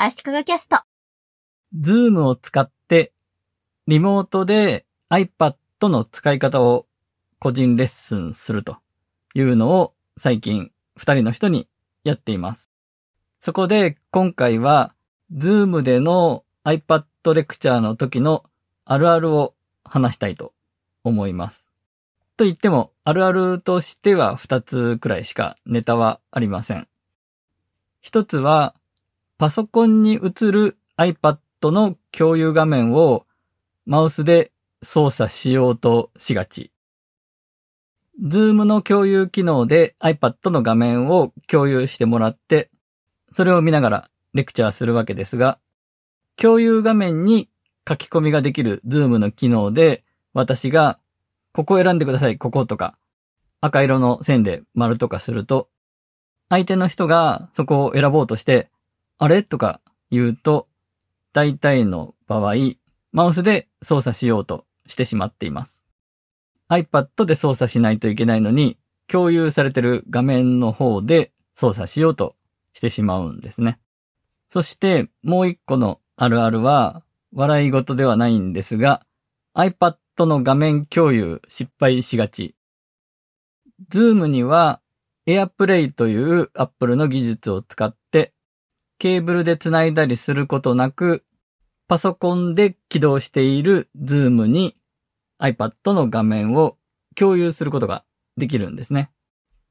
[0.00, 0.78] 足利キャスト。
[1.76, 3.12] ズームを使って、
[3.88, 6.86] リモートで iPad の使い方を
[7.40, 8.76] 個人レッスンすると
[9.34, 11.66] いうのを最近二人の人に
[12.04, 12.70] やっています。
[13.40, 14.94] そこで今回は、
[15.32, 18.44] ズームでの iPad レクチャーの時の
[18.84, 20.52] あるあるを話したいと
[21.02, 21.72] 思います。
[22.36, 26.86] と言っても、あるあるとしては二つくらいしかネタはありません。
[28.00, 28.76] 一つは、
[29.38, 33.24] パソコンに映る iPad の共有画面を
[33.86, 34.50] マウスで
[34.82, 36.72] 操作しようとしがち。
[38.20, 42.68] Zoom の共有機能で iPad の画面を共有してもらって、
[43.30, 45.60] それを見ながらレクチャーするわけですが、
[46.34, 47.48] 共有画面に
[47.88, 50.02] 書き込みができる Zoom の機能で、
[50.34, 50.98] 私が、
[51.52, 52.94] ここ選んでください、こことか、
[53.60, 55.68] 赤色の線で丸とかすると、
[56.48, 58.68] 相手の人がそこを選ぼうとして、
[59.18, 59.42] あれ？
[59.42, 60.68] とか言うと、
[61.32, 62.54] 大体の場合、
[63.12, 65.84] マウスで操作しようとしてしまっています。
[66.68, 72.36] iPad で操作しないといけないのに、共有されてる画面の方で操作しようと
[72.74, 73.80] してしまうんですね。
[74.48, 77.02] そして、もう一個のあるあるは、
[77.34, 79.04] 笑い事ではないんですが、
[79.54, 82.54] iPad の画面共有失敗しがち。
[83.90, 84.80] Zoom には
[85.26, 88.32] AirPlay という Apple の技術を使って、
[88.98, 91.24] ケーブルで繋いだりすることなく、
[91.86, 94.76] パソコンで起動している Zoom に
[95.40, 96.76] iPad の画面を
[97.14, 98.04] 共有することが
[98.36, 99.10] できるんですね。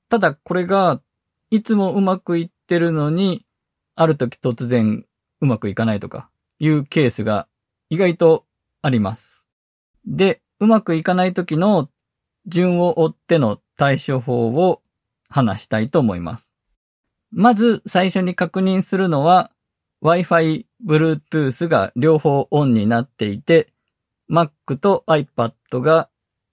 [0.10, 1.02] ただこれが
[1.52, 3.46] いつもうまくいってるのに、
[3.96, 5.06] ある時突然
[5.42, 7.48] うまくいかないとかいうケースが
[7.90, 8.46] 意外と
[8.82, 9.48] あります。
[10.06, 11.90] で、うまくいかない時の
[12.46, 14.82] 順を追っての対処法を
[15.30, 16.57] 話したいと思います。
[17.32, 19.52] まず最初に確認するのは
[20.04, 23.74] Wi-Fi、Bluetooth が両方オンになっていて
[24.30, 26.10] Mac と iPad が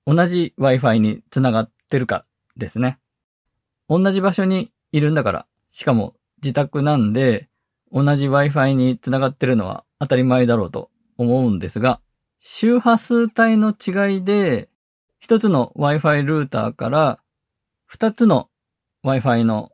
[0.06, 2.24] 同じ Wi-Fi につながってるか
[2.56, 2.98] ですね。
[3.88, 7.48] 同じ場所にいるんだから、しかも自宅なんで
[7.92, 12.00] 同じ Wi-Fi につながってるのは当たり前だろうと思うんですが、
[12.38, 14.68] 周波数帯の違いで
[15.20, 17.18] 一つの Wi-Fi ルーターから
[17.86, 18.50] 二つの
[19.04, 19.70] Wi-Fi の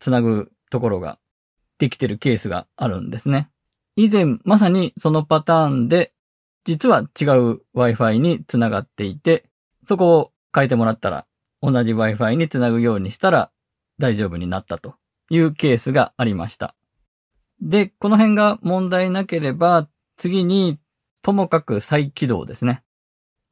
[0.00, 1.18] つなぐところが
[1.78, 3.50] できてるケースがあるんですね。
[3.96, 6.12] 以前まさにそのパターンで
[6.64, 9.44] 実は違う Wi-Fi につながっていて、
[9.84, 11.26] そこを変えてもらったら
[11.62, 13.50] 同じ Wi-Fi につなぐようにしたら
[13.98, 14.94] 大丈夫になったと
[15.30, 16.74] いうケースがありました。
[17.60, 20.78] で、この辺が問題なければ次に
[21.22, 22.82] ともかく再起動ですね。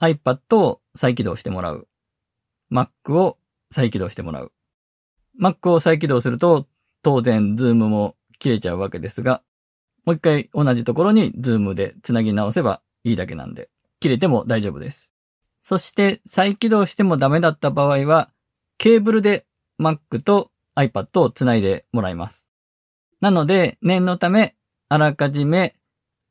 [0.00, 1.88] iPad を再起動してもらう。
[2.70, 3.38] Mac を
[3.70, 4.53] 再起動してもらう。
[5.41, 6.66] Mac を再起動すると、
[7.03, 9.43] 当然 Zoom も切れちゃうわけですが、
[10.04, 13.69] もう一回同じところに Zoom で繋ぎ直せばいいだけなんで、
[14.00, 15.15] 切れても大丈夫です。
[15.60, 18.31] そして再起動してもダメだった場合は、
[18.78, 19.47] ケーブルで
[19.81, 22.50] Mac と iPad を繋いでもらいます。
[23.21, 24.56] なので、念のため、
[24.88, 25.77] あらかじめ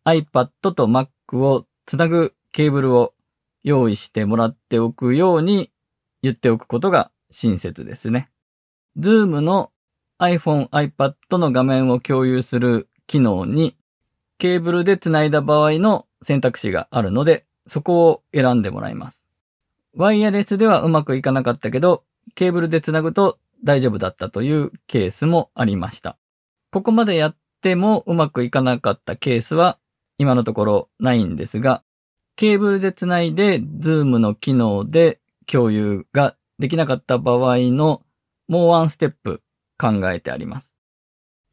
[0.05, 3.13] iPad と Mac を繋ぐケーブルを
[3.63, 5.71] 用意してもらっておくように
[6.23, 8.29] 言っておくことが親切ですね。
[8.99, 9.71] Zoom の
[10.19, 13.75] iPhone、iPad の画面を共有する機能に
[14.39, 19.27] ケーブルで繋いだ場合の選択肢があるので、そこを選んでもらいます。
[19.95, 22.03] ワイヤレスではうまくいかなかったけど、
[22.35, 26.17] ケーブルで繋ぐと大丈夫だったというケースもありました。
[26.71, 29.79] ここまでやってもうまくいかなかったケースは
[30.17, 31.83] 今のところないんですが、
[32.35, 38.03] ケーブルで繋いで Zoom の機能で共有ができなかった場合の
[38.47, 39.41] もうワンステップ
[39.77, 40.77] 考えてあります。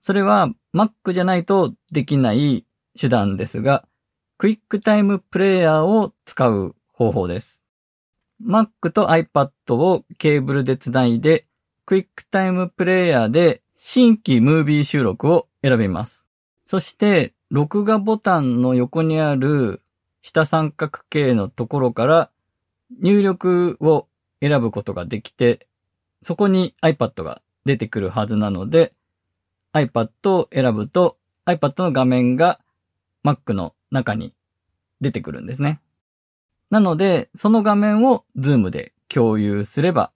[0.01, 2.67] それは Mac じゃないとできない
[2.99, 3.87] 手段ですが、
[4.37, 7.65] クイックタイムプレイヤーを使う方法です。
[8.45, 11.47] Mac と iPad をケーブルで繋いで、
[11.87, 16.27] クイックタイムプレイヤーで新規ムービー収録を選びます。
[16.65, 19.83] そして、録画ボタンの横にある
[20.23, 22.31] 下三角形のところから
[23.01, 24.09] 入力を
[24.41, 25.69] 選ぶことができて、
[26.25, 28.93] そこに iPad が出てくるはずなので、
[29.75, 32.61] iPad を選ぶと iPad の画面が
[33.25, 34.35] Mac の中に
[35.01, 35.81] 出てくるんですね。
[36.71, 40.13] なので、その画面を Zoom で共有すれば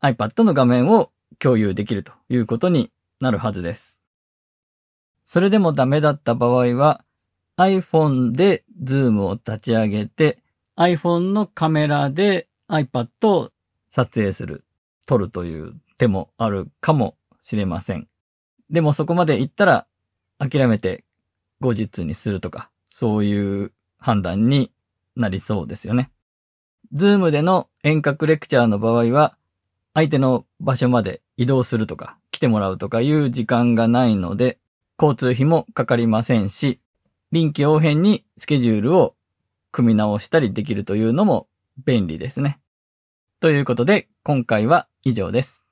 [0.00, 4.00] iPad の画面を共有できるということになるはずです。
[5.24, 7.04] それでもダメだった場合は
[7.56, 10.38] iPhone で Zoom を立ち上げて
[10.76, 13.50] iPhone のカメラで iPad を
[13.88, 14.64] 撮影する、
[15.08, 18.06] 撮るという手もあるかもしれません。
[18.68, 19.86] でもそこまで行ったら
[20.38, 21.04] 諦めて
[21.60, 24.70] 後日にするとか、そういう判断に
[25.16, 26.10] なりそうですよね。
[26.92, 29.36] ズームでの遠隔レクチャーの場合は、
[29.94, 34.58] 相手の場所まで移動するとか、来てもらうとかいう時間がないので、
[35.00, 36.80] 交通費もかかりませんし、
[37.32, 39.14] 臨機応変にスケジュールを
[39.72, 41.48] 組み直したりできるというのも
[41.84, 42.60] 便利ですね。
[43.40, 45.67] ということで、今回は以上です。